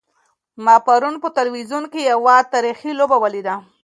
[0.63, 3.55] ما پرون په تلویزیون کې یوه تاریخي لوبه ولیده.